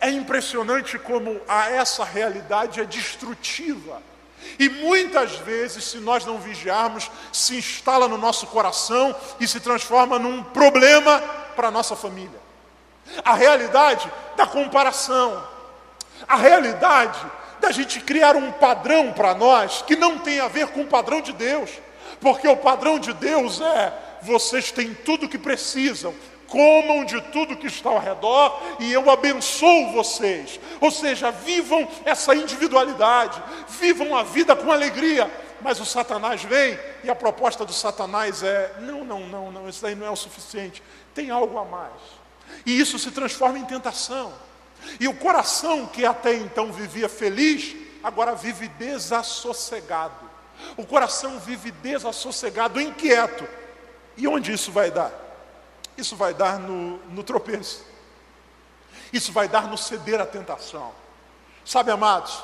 [0.00, 4.02] É impressionante como a essa realidade é destrutiva.
[4.58, 10.18] E muitas vezes, se nós não vigiarmos, se instala no nosso coração e se transforma
[10.18, 11.20] num problema
[11.54, 12.41] para a nossa família.
[13.24, 15.42] A realidade da comparação,
[16.26, 17.20] a realidade
[17.60, 21.20] da gente criar um padrão para nós que não tem a ver com o padrão
[21.20, 21.70] de Deus,
[22.20, 26.14] porque o padrão de Deus é: vocês têm tudo o que precisam,
[26.48, 30.60] comam de tudo que está ao redor e eu abençoo vocês.
[30.80, 35.30] Ou seja, vivam essa individualidade, vivam a vida com alegria.
[35.60, 39.80] Mas o Satanás vem e a proposta do Satanás é: não, não, não, não, isso
[39.80, 40.82] daí não é o suficiente,
[41.14, 42.21] tem algo a mais.
[42.64, 44.32] E isso se transforma em tentação.
[44.98, 50.30] E o coração que até então vivia feliz, agora vive desassossegado.
[50.76, 53.46] O coração vive desassossegado, inquieto.
[54.16, 55.12] E onde isso vai dar?
[55.96, 57.84] Isso vai dar no, no tropeço.
[59.12, 60.92] Isso vai dar no ceder à tentação.
[61.64, 62.42] Sabe, amados,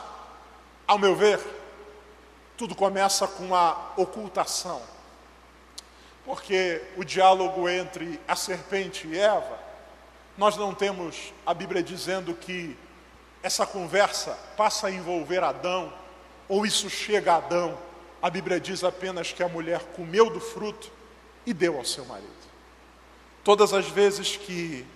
[0.86, 1.40] ao meu ver,
[2.56, 4.82] tudo começa com a ocultação.
[6.24, 9.67] Porque o diálogo entre a serpente e Eva
[10.38, 12.76] nós não temos a Bíblia dizendo que
[13.42, 15.92] essa conversa passa a envolver Adão,
[16.48, 17.76] ou isso chega a Adão.
[18.22, 20.92] A Bíblia diz apenas que a mulher comeu do fruto
[21.44, 22.28] e deu ao seu marido.
[23.42, 24.86] Todas as vezes que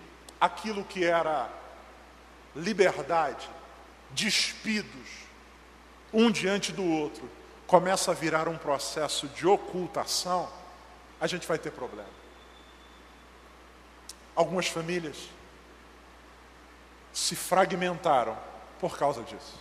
[0.40, 1.50] aquilo que era
[2.54, 3.48] liberdade,
[4.10, 5.08] despidos,
[6.12, 7.28] um diante do outro,
[7.66, 10.48] começa a virar um processo de ocultação,
[11.20, 12.21] a gente vai ter problema.
[14.34, 15.28] Algumas famílias
[17.12, 18.36] se fragmentaram
[18.80, 19.60] por causa disso.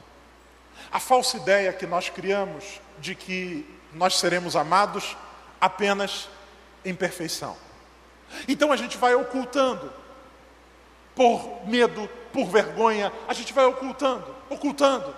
[0.91, 5.17] A falsa ideia que nós criamos de que nós seremos amados
[5.59, 6.29] apenas
[6.83, 7.55] em perfeição.
[8.47, 9.91] Então a gente vai ocultando,
[11.13, 15.13] por medo, por vergonha, a gente vai ocultando, ocultando.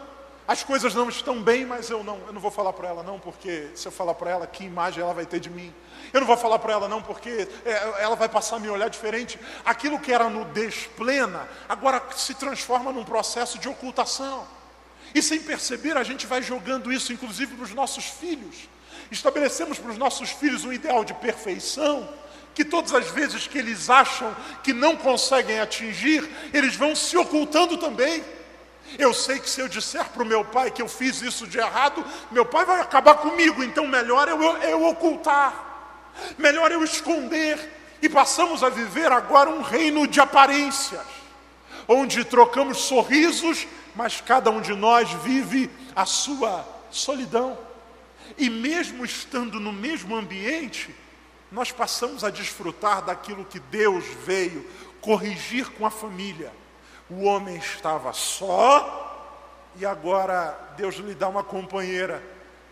[0.47, 3.17] As coisas não estão bem, mas eu não, eu não vou falar para ela não,
[3.19, 5.73] porque se eu falar para ela, que imagem ela vai ter de mim?
[6.13, 8.87] Eu não vou falar para ela não, porque é, ela vai passar a me olhar
[8.87, 9.39] diferente.
[9.65, 14.47] Aquilo que era nudez plena, agora se transforma num processo de ocultação.
[15.15, 18.69] E sem perceber, a gente vai jogando isso, inclusive, para os nossos filhos.
[19.09, 22.07] Estabelecemos para os nossos filhos um ideal de perfeição,
[22.53, 27.77] que todas as vezes que eles acham que não conseguem atingir, eles vão se ocultando
[27.77, 28.23] também.
[28.99, 31.57] Eu sei que se eu disser para o meu pai que eu fiz isso de
[31.57, 35.62] errado, meu pai vai acabar comigo, então melhor eu, eu ocultar,
[36.37, 37.81] melhor eu esconder.
[38.01, 41.05] E passamos a viver agora um reino de aparências,
[41.87, 47.57] onde trocamos sorrisos, mas cada um de nós vive a sua solidão.
[48.37, 50.93] E mesmo estando no mesmo ambiente,
[51.51, 54.67] nós passamos a desfrutar daquilo que Deus veio
[54.99, 56.51] corrigir com a família
[57.09, 59.29] o homem estava só
[59.75, 62.23] e agora Deus lhe dá uma companheira,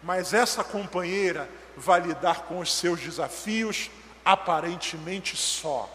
[0.01, 3.89] mas essa companheira vai lidar com os seus desafios
[4.23, 5.89] aparentemente só.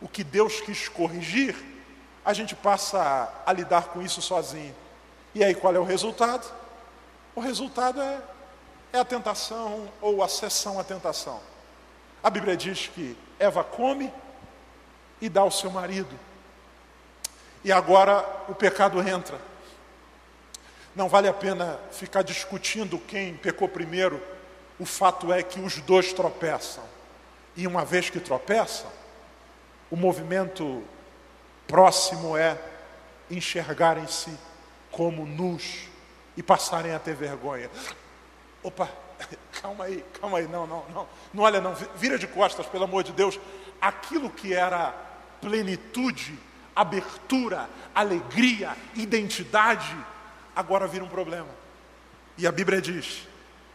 [0.00, 1.54] O que Deus quis corrigir,
[2.24, 2.98] a gente passa
[3.46, 4.74] a, a lidar com isso sozinho.
[5.34, 6.50] E aí qual é o resultado?
[7.34, 8.20] O resultado é,
[8.92, 11.40] é a tentação ou a cessão à tentação.
[12.22, 14.12] A Bíblia diz que Eva come
[15.20, 16.18] e dá ao seu marido.
[17.62, 19.38] E agora o pecado entra.
[20.94, 24.20] Não vale a pena ficar discutindo quem pecou primeiro.
[24.80, 26.82] O fato é que os dois tropeçam.
[27.54, 28.90] E uma vez que tropeçam,
[29.90, 30.82] o movimento
[31.68, 32.58] próximo é
[33.30, 34.32] enxergarem-se
[34.90, 35.86] como nus
[36.34, 37.70] e passarem a ter vergonha.
[38.62, 38.88] Opa,
[39.60, 43.04] calma aí, calma aí, não, não, não, não olha não, vira de costas, pelo amor
[43.04, 43.38] de Deus.
[43.78, 44.94] Aquilo que era
[45.42, 46.38] plenitude,
[46.74, 49.94] abertura, alegria, identidade,
[50.56, 51.48] agora vira um problema.
[52.38, 53.28] E a Bíblia diz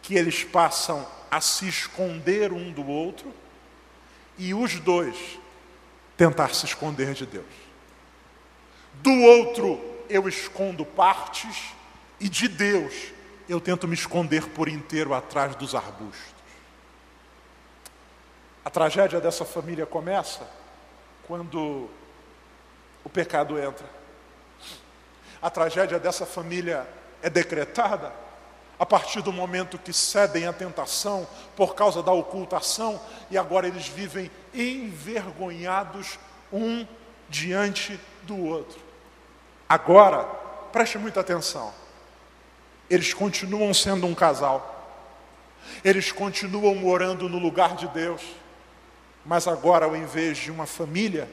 [0.05, 3.33] que eles passam a se esconder um do outro
[4.37, 5.39] e os dois
[6.15, 7.45] tentar se esconder de Deus.
[8.93, 11.71] Do outro eu escondo partes
[12.19, 12.93] e de Deus
[13.49, 16.35] eu tento me esconder por inteiro atrás dos arbustos.
[18.63, 20.47] A tragédia dessa família começa
[21.25, 21.89] quando
[23.03, 23.89] o pecado entra.
[25.41, 26.87] A tragédia dessa família
[27.23, 28.24] é decretada
[28.77, 32.99] a partir do momento que cedem à tentação por causa da ocultação
[33.31, 36.19] e agora eles vivem envergonhados
[36.51, 36.85] um
[37.29, 38.79] diante do outro.
[39.67, 40.23] Agora,
[40.71, 41.73] preste muita atenção.
[42.89, 44.73] Eles continuam sendo um casal.
[45.83, 48.21] Eles continuam morando no lugar de Deus.
[49.25, 51.27] Mas agora, ao invés de uma família,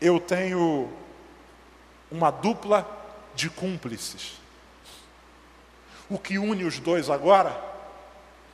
[0.00, 0.92] eu tenho
[2.10, 2.86] uma dupla
[3.34, 4.45] de cúmplices.
[6.08, 7.56] O que une os dois agora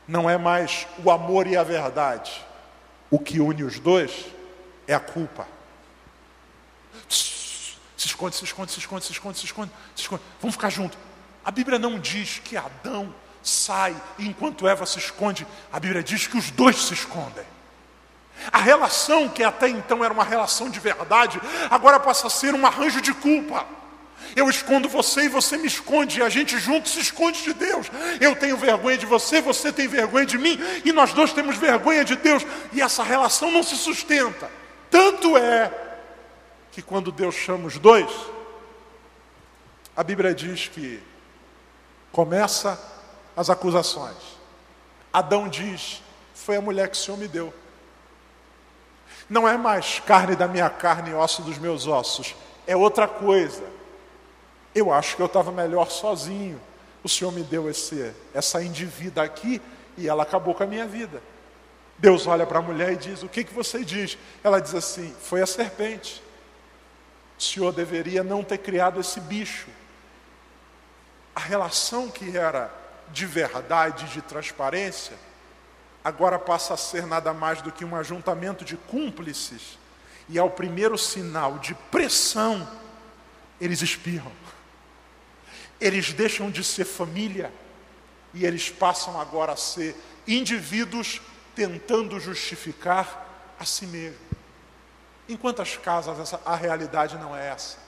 [0.06, 2.44] não é mais o amor e a verdade.
[3.10, 4.26] O que une os dois
[4.86, 5.46] é a culpa.
[7.08, 10.22] Se esconde, se esconde, se esconde, se esconde, se esconde, se esconde.
[10.40, 10.98] Vamos ficar juntos.
[11.44, 15.46] A Bíblia não diz que Adão sai enquanto Eva se esconde.
[15.72, 17.44] A Bíblia diz que os dois se escondem.
[18.50, 22.66] A relação que até então era uma relação de verdade, agora passa a ser um
[22.66, 23.66] arranjo de culpa.
[24.34, 27.86] Eu escondo você e você me esconde, e a gente junto se esconde de Deus.
[28.20, 32.04] Eu tenho vergonha de você, você tem vergonha de mim, e nós dois temos vergonha
[32.04, 34.50] de Deus, e essa relação não se sustenta.
[34.90, 35.70] Tanto é
[36.70, 38.10] que quando Deus chama os dois,
[39.96, 41.02] a Bíblia diz que
[42.10, 42.80] começa
[43.36, 44.16] as acusações.
[45.12, 46.02] Adão diz:
[46.34, 47.52] Foi a mulher que o Senhor me deu.
[49.28, 52.34] Não é mais carne da minha carne e osso dos meus ossos,
[52.66, 53.62] é outra coisa.
[54.74, 56.60] Eu acho que eu estava melhor sozinho.
[57.04, 59.60] O Senhor me deu esse, essa indivídua aqui
[59.96, 61.22] e ela acabou com a minha vida.
[61.98, 64.16] Deus olha para a mulher e diz: O que, que você diz?
[64.42, 66.22] Ela diz assim: Foi a serpente.
[67.38, 69.68] O Senhor deveria não ter criado esse bicho.
[71.34, 72.72] A relação que era
[73.12, 75.16] de verdade, de transparência,
[76.02, 79.78] agora passa a ser nada mais do que um ajuntamento de cúmplices.
[80.28, 82.66] E ao primeiro sinal de pressão,
[83.60, 84.32] eles espirram
[85.82, 87.52] eles deixam de ser família
[88.32, 91.20] e eles passam agora a ser indivíduos
[91.56, 94.20] tentando justificar a si mesmo.
[95.28, 97.78] Em quantas casas essa, a realidade não é essa?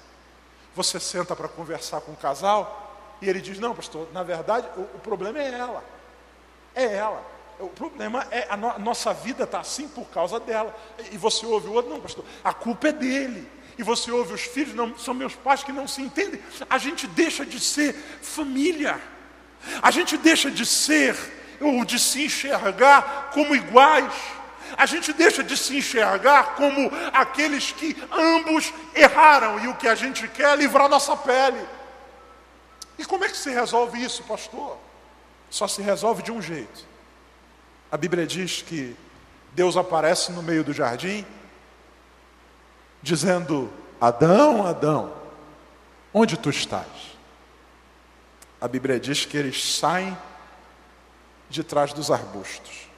[0.75, 4.83] Você senta para conversar com o casal e ele diz: Não, pastor, na verdade o,
[4.83, 5.85] o problema é ela.
[6.75, 7.25] É ela.
[7.61, 10.75] O problema é a, no, nossa vida está assim por causa dela.
[11.13, 14.43] E você ouve o outro: Não, pastor, a culpa é dele e você ouve os
[14.43, 16.41] filhos, não são meus pais que não se entendem.
[16.71, 19.01] A gente deixa de ser família.
[19.83, 21.17] A gente deixa de ser
[21.61, 24.13] ou de se enxergar como iguais.
[24.77, 29.95] A gente deixa de se enxergar como aqueles que ambos erraram e o que a
[29.95, 31.65] gente quer é livrar nossa pele.
[32.99, 34.79] E como é que se resolve isso, pastor?
[35.51, 36.87] Só se resolve de um jeito.
[37.91, 38.97] A Bíblia diz que
[39.53, 41.25] Deus aparece no meio do jardim
[43.05, 45.13] dizendo: Adão, Adão,
[46.13, 47.15] onde tu estás?
[48.59, 50.17] A Bíblia diz que eles saem
[51.51, 52.89] de trás dos arbustos.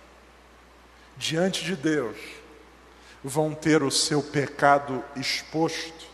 [1.17, 2.17] Diante de Deus,
[3.25, 6.07] vão ter o seu pecado exposto.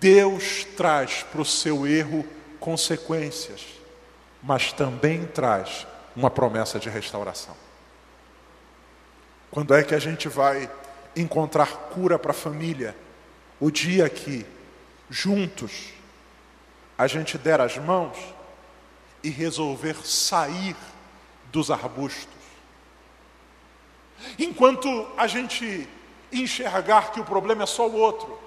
[0.00, 2.26] Deus traz para o seu erro
[2.58, 3.62] consequências,
[4.42, 7.54] mas também traz uma promessa de restauração.
[9.50, 10.70] Quando é que a gente vai
[11.14, 12.96] encontrar cura para a família,
[13.60, 14.46] o dia que,
[15.10, 15.92] juntos,
[16.96, 18.16] a gente der as mãos
[19.22, 20.76] e resolver sair
[21.50, 22.42] dos arbustos.
[24.38, 25.88] Enquanto a gente
[26.32, 28.38] enxergar que o problema é só o outro,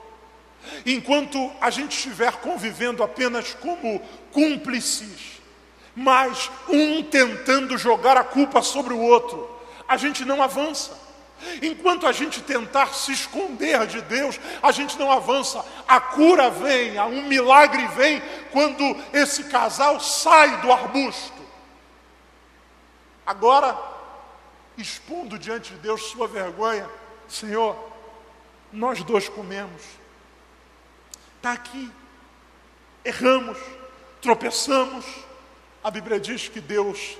[0.85, 3.99] enquanto a gente estiver convivendo apenas como
[4.31, 5.41] cúmplices,
[5.95, 9.49] mas um tentando jogar a culpa sobre o outro,
[9.87, 11.04] a gente não avança.
[11.61, 15.63] Enquanto a gente tentar se esconder de Deus, a gente não avança.
[15.87, 18.21] A cura vem, um milagre vem
[18.51, 18.83] quando
[19.13, 21.43] esse casal sai do arbusto.
[23.25, 23.77] Agora,
[24.77, 26.89] expondo diante de Deus sua vergonha.
[27.27, 27.77] Senhor,
[28.71, 29.81] nós dois comemos.
[31.37, 31.91] Está aqui.
[33.03, 33.57] Erramos,
[34.21, 35.05] tropeçamos.
[35.83, 37.17] A Bíblia diz que Deus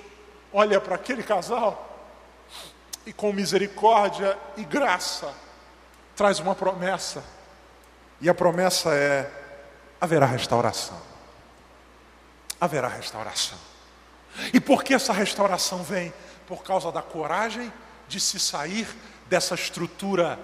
[0.52, 1.95] olha para aquele casal
[3.06, 5.34] e com misericórdia e graça
[6.16, 7.24] traz uma promessa.
[8.22, 9.30] E a promessa é:
[10.00, 11.00] haverá restauração.
[12.60, 13.58] Haverá restauração.
[14.54, 16.14] E por que essa restauração vem?
[16.48, 17.72] Por causa da coragem
[18.08, 18.88] de se sair
[19.28, 20.40] dessa estrutura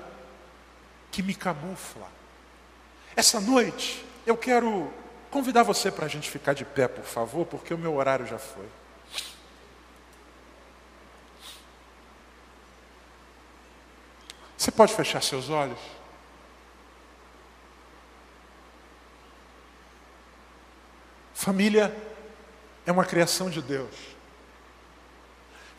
[1.11, 2.07] que me camufla.
[3.15, 4.91] Essa noite, eu quero
[5.29, 8.39] convidar você para a gente ficar de pé, por favor, porque o meu horário já
[8.39, 8.67] foi.
[14.61, 15.79] Você pode fechar seus olhos?
[21.33, 21.91] Família
[22.85, 23.95] é uma criação de Deus.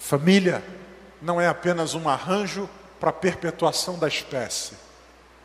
[0.00, 0.64] Família
[1.20, 2.68] não é apenas um arranjo
[2.98, 4.76] para a perpetuação da espécie.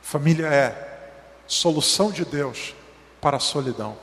[0.02, 1.12] Família é
[1.46, 2.74] solução de Deus
[3.22, 4.00] para a solidão.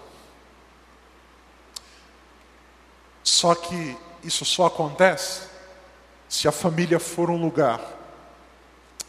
[3.24, 5.48] Só que isso só acontece
[6.28, 8.03] se a família for um lugar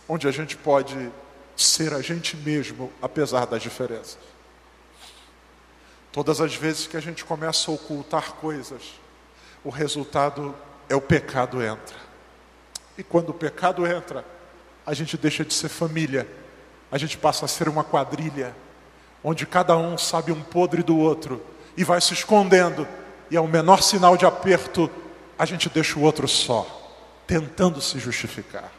[0.08, 1.12] onde a gente pode
[1.56, 4.18] ser a gente mesmo, apesar das diferenças.
[6.12, 8.94] Todas as vezes que a gente começa a ocultar coisas,
[9.64, 10.56] o resultado
[10.88, 11.98] é o pecado entra.
[12.98, 14.24] E quando o pecado entra,
[14.86, 16.28] a gente deixa de ser família,
[16.92, 18.56] a gente passa a ser uma quadrilha,
[19.24, 21.44] onde cada um sabe um podre do outro
[21.76, 22.88] e vai se escondendo,
[23.30, 24.90] e ao menor sinal de aperto,
[25.38, 26.66] a gente deixa o outro só,
[27.26, 28.72] tentando se justificar.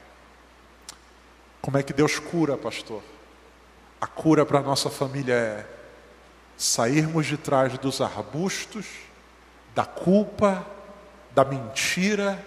[1.67, 3.03] Como é que Deus cura, pastor?
[4.01, 5.67] A cura para a nossa família é
[6.57, 8.87] sairmos de trás dos arbustos,
[9.75, 10.65] da culpa,
[11.35, 12.41] da mentira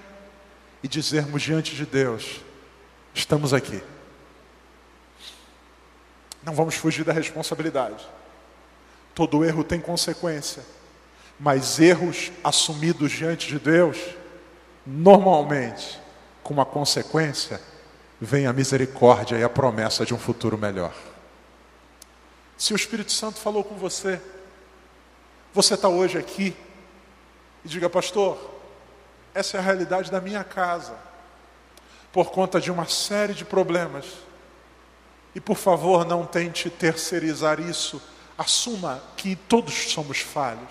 [0.82, 2.40] e dizermos diante de Deus:
[3.14, 3.84] estamos aqui.
[6.42, 8.08] Não vamos fugir da responsabilidade.
[9.14, 10.64] Todo erro tem consequência,
[11.38, 13.98] mas erros assumidos diante de Deus,
[14.86, 16.00] normalmente,
[16.42, 17.60] com uma consequência,
[18.20, 20.94] vem a misericórdia e a promessa de um futuro melhor.
[22.58, 24.22] Se o Espírito Santo falou com você,
[25.54, 26.56] você está hoje aqui
[27.64, 28.38] e diga, pastor,
[29.34, 30.98] essa é a realidade da minha casa,
[32.12, 34.06] por conta de uma série de problemas.
[35.34, 38.02] E por favor, não tente terceirizar isso,
[38.38, 40.70] assuma que todos somos falhos.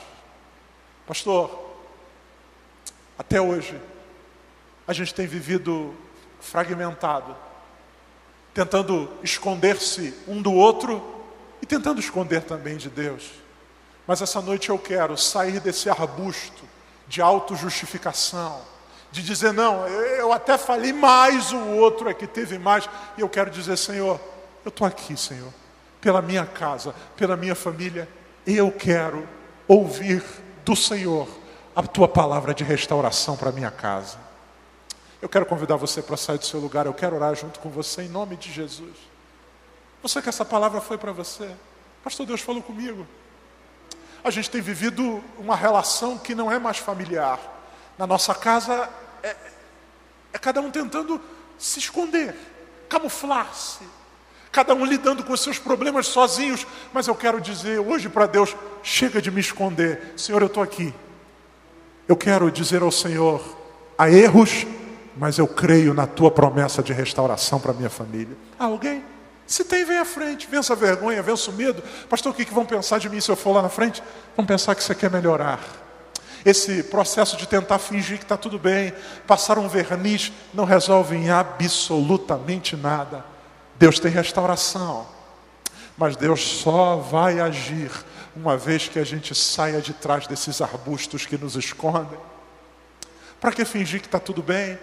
[1.06, 1.66] Pastor,
[3.18, 3.80] até hoje,
[4.86, 5.94] a gente tem vivido
[6.40, 7.36] fragmentado,
[8.54, 11.02] tentando esconder-se um do outro
[11.62, 13.30] e tentando esconder também de Deus.
[14.06, 16.64] Mas essa noite eu quero sair desse arbusto
[17.06, 18.60] de autojustificação,
[19.10, 23.28] de dizer, não, eu até falei mais, o outro é que teve mais, e eu
[23.28, 24.20] quero dizer, Senhor,
[24.64, 25.52] eu estou aqui, Senhor,
[26.00, 28.08] pela minha casa, pela minha família,
[28.46, 29.26] eu quero
[29.66, 30.22] ouvir
[30.64, 31.28] do Senhor
[31.74, 34.27] a tua palavra de restauração para minha casa.
[35.20, 38.02] Eu quero convidar você para sair do seu lugar, eu quero orar junto com você
[38.02, 38.96] em nome de Jesus.
[40.02, 41.50] Você que essa palavra foi para você.
[42.04, 43.06] Pastor, Deus falou comigo.
[44.22, 47.40] A gente tem vivido uma relação que não é mais familiar.
[47.96, 48.88] Na nossa casa
[49.22, 49.34] é,
[50.32, 51.20] é cada um tentando
[51.58, 52.34] se esconder,
[52.88, 53.82] camuflar-se.
[54.52, 56.66] Cada um lidando com seus problemas sozinhos.
[56.92, 60.14] Mas eu quero dizer hoje para Deus: chega de me esconder.
[60.16, 60.94] Senhor, eu estou aqui.
[62.06, 63.42] Eu quero dizer ao Senhor:
[63.96, 64.66] há erros,
[65.18, 68.36] mas eu creio na tua promessa de restauração para minha família.
[68.58, 69.04] Alguém?
[69.46, 71.82] Se tem, vem à frente, vença a vergonha, vença o medo.
[72.08, 74.02] Pastor, o que vão pensar de mim se eu for lá na frente?
[74.36, 75.58] Vão pensar que você quer melhorar.
[76.44, 78.92] Esse processo de tentar fingir que está tudo bem,
[79.26, 83.24] passar um verniz, não resolve em absolutamente nada.
[83.76, 85.06] Deus tem restauração,
[85.96, 87.90] mas Deus só vai agir
[88.36, 92.18] uma vez que a gente saia de trás desses arbustos que nos escondem.
[93.40, 94.78] Para que fingir que está tudo bem,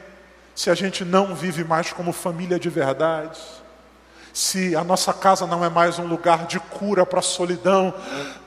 [0.56, 3.40] se a gente não vive mais como família de verdade?
[4.36, 7.94] se a nossa casa não é mais um lugar de cura para a solidão,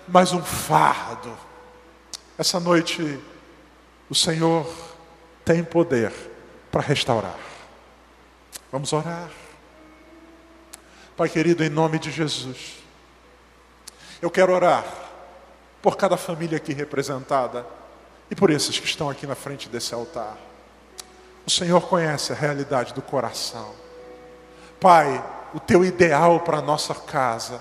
[0.07, 1.35] mas um fardo.
[2.37, 3.19] Essa noite,
[4.11, 4.71] o Senhor
[5.47, 6.13] tem poder
[6.71, 7.39] para restaurar.
[8.71, 9.31] Vamos orar.
[11.17, 12.75] Pai querido, em nome de Jesus,
[14.21, 14.85] eu quero orar
[15.81, 17.65] por cada família aqui representada
[18.31, 20.37] e por esses que estão aqui na frente desse altar.
[21.49, 23.73] O Senhor conhece a realidade do coração.
[24.79, 25.25] Pai,
[25.55, 27.59] o teu ideal para a nossa casa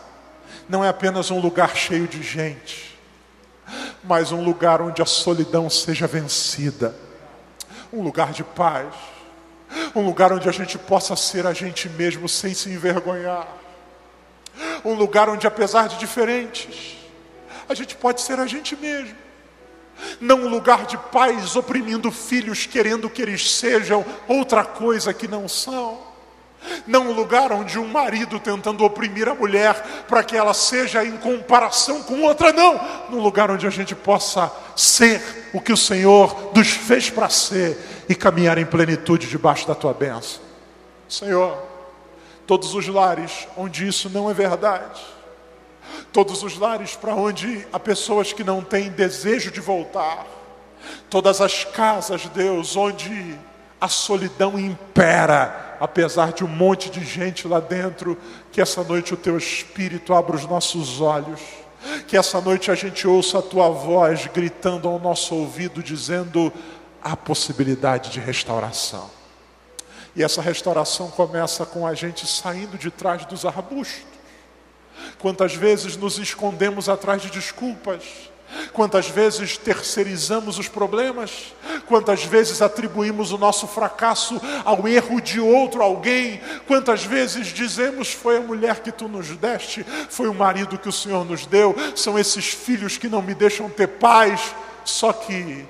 [0.67, 2.99] não é apenas um lugar cheio de gente,
[4.03, 6.93] mas um lugar onde a solidão seja vencida,
[7.93, 8.93] um lugar de paz,
[9.95, 13.47] Um lugar onde a gente possa ser a gente mesmo sem se envergonhar.
[14.83, 16.97] Um lugar onde, apesar de diferentes,
[17.69, 19.26] a gente pode ser a gente mesmo.
[20.19, 25.47] Não um lugar de pais oprimindo filhos, querendo que eles sejam outra coisa que não
[25.47, 26.07] são.
[26.85, 31.17] Não um lugar onde um marido tentando oprimir a mulher para que ela seja em
[31.17, 32.79] comparação com outra, não.
[33.09, 37.77] Num lugar onde a gente possa ser o que o Senhor nos fez para ser
[38.09, 40.41] e caminhar em plenitude debaixo da tua bênção.
[41.07, 41.57] Senhor,
[42.45, 45.01] todos os lares onde isso não é verdade,
[46.11, 50.25] todos os lares para onde há pessoas que não têm desejo de voltar,
[51.09, 53.37] todas as casas, Deus, onde
[53.79, 58.17] a solidão impera, apesar de um monte de gente lá dentro,
[58.51, 61.39] que essa noite o teu Espírito abra os nossos olhos,
[62.07, 66.51] que essa noite a gente ouça a tua voz gritando ao nosso ouvido, dizendo:
[67.03, 69.09] há possibilidade de restauração.
[70.15, 74.16] E essa restauração começa com a gente saindo de trás dos arbustos.
[75.19, 78.03] Quantas vezes nos escondemos atrás de desculpas,
[78.71, 81.53] Quantas vezes terceirizamos os problemas?
[81.85, 86.39] Quantas vezes atribuímos o nosso fracasso ao erro de outro alguém?
[86.65, 90.93] Quantas vezes dizemos foi a mulher que tu nos deste, foi o marido que o
[90.93, 94.55] Senhor nos deu, são esses filhos que não me deixam ter paz?
[94.85, 95.65] Só que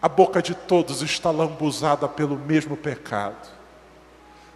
[0.00, 3.48] a boca de todos está lambuzada pelo mesmo pecado.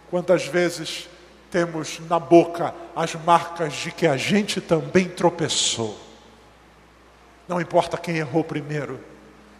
[0.09, 1.07] Quantas vezes
[1.53, 5.95] temos na boca as marcas de que a gente também tropeçou?
[7.47, 8.99] Não importa quem errou primeiro,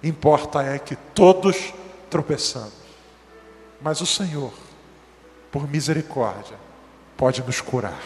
[0.02, 1.72] importa é que todos
[2.10, 2.74] tropeçamos.
[3.80, 4.52] Mas o Senhor,
[5.52, 6.58] por misericórdia,
[7.16, 8.02] pode nos curar.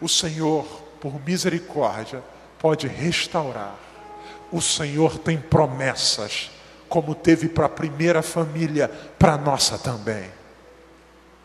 [0.00, 0.64] O Senhor,
[1.00, 2.22] por misericórdia,
[2.60, 3.74] pode restaurar.
[4.52, 6.48] O Senhor tem promessas,
[6.88, 8.88] como teve para a primeira família,
[9.18, 10.41] para a nossa também.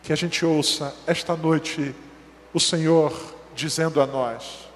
[0.02, 1.94] Que a gente ouça esta noite
[2.52, 3.12] o Senhor
[3.54, 4.68] dizendo a nós: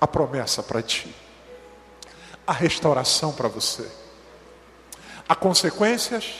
[0.00, 1.14] a promessa para ti,
[2.46, 3.88] a restauração para você.
[5.28, 6.34] Há consequências,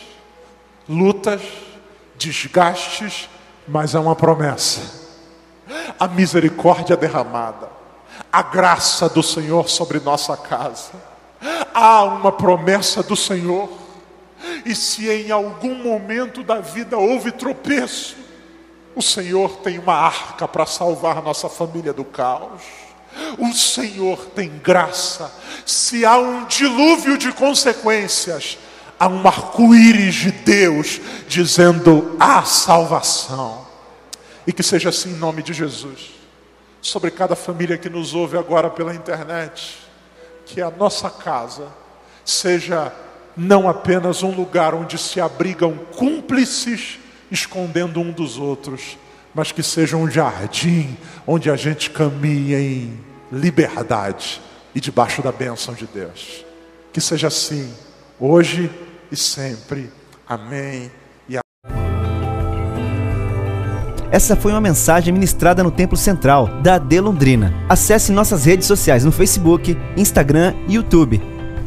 [0.88, 1.42] lutas,
[2.16, 3.28] desgastes,
[3.66, 5.08] mas há uma promessa.
[5.98, 7.68] A misericórdia derramada,
[8.32, 10.92] a graça do Senhor sobre nossa casa.
[11.74, 13.68] Há uma promessa do Senhor.
[14.64, 18.16] E se em algum momento da vida houve tropeço,
[18.94, 22.62] o Senhor tem uma arca para salvar nossa família do caos.
[23.38, 25.32] O Senhor tem graça.
[25.64, 28.58] Se há um dilúvio de consequências,
[28.98, 33.66] há um arco-íris de Deus dizendo há salvação.
[34.46, 36.10] E que seja assim em nome de Jesus.
[36.80, 39.78] Sobre cada família que nos ouve agora pela internet,
[40.46, 41.68] que a nossa casa
[42.24, 42.92] seja
[43.38, 46.98] não apenas um lugar onde se abrigam cúmplices
[47.30, 48.98] escondendo um dos outros,
[49.32, 52.98] mas que seja um jardim onde a gente caminha em
[53.30, 54.40] liberdade
[54.74, 56.44] e debaixo da bênção de Deus.
[56.92, 57.72] Que seja assim,
[58.18, 58.68] hoje
[59.12, 59.88] e sempre.
[60.26, 60.90] Amém.
[61.28, 61.38] E
[64.10, 67.54] Essa foi uma mensagem ministrada no Templo Central da AD Londrina.
[67.68, 71.37] Acesse nossas redes sociais no Facebook, Instagram e YouTube